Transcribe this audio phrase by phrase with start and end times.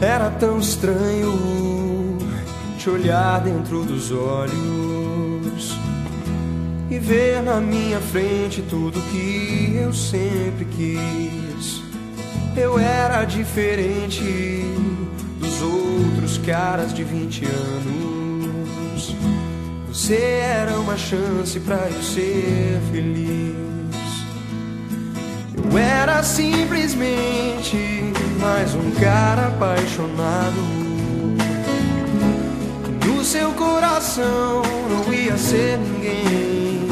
[0.00, 2.18] era tão estranho
[2.78, 5.76] te olhar dentro dos olhos
[6.90, 11.82] e ver na minha frente tudo que eu sempre quis.
[12.56, 14.22] Eu era diferente
[15.40, 19.16] dos outros caras de 20 anos.
[19.88, 23.56] Você era uma chance para eu ser feliz.
[25.70, 30.54] Eu era simplesmente mais um cara apaixonado.
[33.04, 36.86] No seu coração não ia ser ninguém.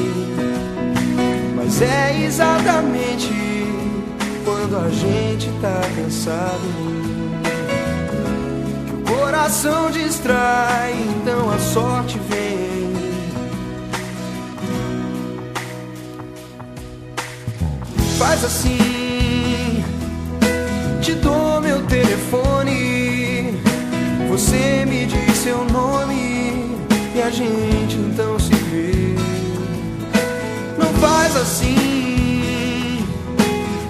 [1.56, 3.32] Mas é exatamente
[4.45, 6.95] quando a gente tá cansado.
[8.87, 12.94] Que o coração distrai, então a sorte vem.
[18.27, 19.85] Faz assim,
[21.03, 23.55] te dou meu telefone.
[24.30, 26.75] Você me diz seu nome
[27.15, 29.15] e a gente então se vê.
[30.79, 33.07] Não faz assim,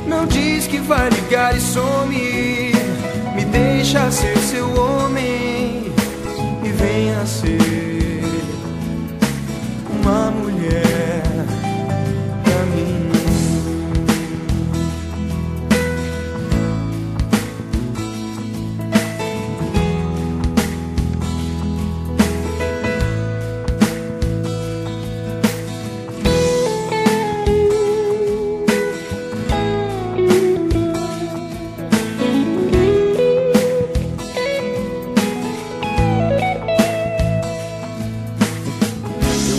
[0.05, 2.73] não diz que vai ligar e some.
[3.37, 5.93] Me deixa ser seu homem
[6.65, 8.25] e venha ser
[9.89, 10.44] uma mulher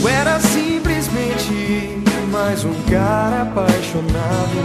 [0.06, 2.00] Eu era simplesmente
[2.32, 4.62] mais um cara apaixonado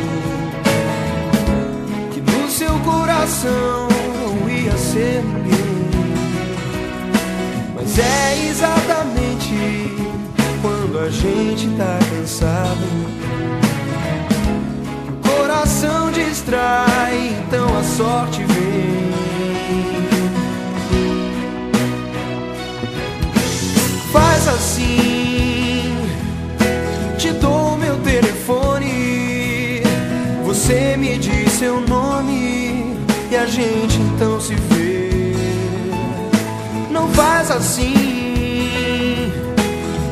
[2.12, 5.88] que no seu coração não ia ser ninguém.
[7.74, 9.54] Mas é exatamente
[10.60, 12.86] quando a gente tá cansado
[15.06, 18.49] que o coração distrai, então a sorte
[30.70, 32.96] Você me diz seu nome
[33.28, 35.34] e a gente então se vê.
[36.92, 39.32] Não faz assim,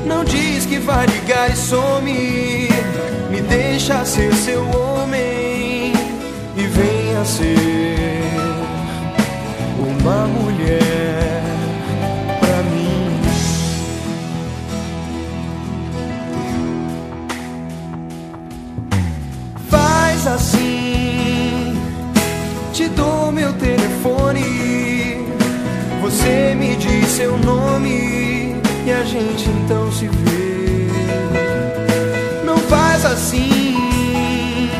[0.05, 2.69] não diz que vai ligar e some.
[3.31, 5.93] Me deixa ser seu homem
[6.57, 8.33] e venha ser
[9.79, 10.78] uma mulher
[20.29, 21.75] Faz assim,
[22.75, 25.25] te dou meu telefone.
[26.03, 30.89] Você me diz seu nome e a gente então se vê.
[32.45, 34.71] Não faz assim,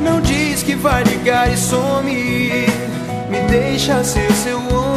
[0.00, 2.66] não diz que vai ligar e some.
[3.30, 4.87] Me deixa ser seu homem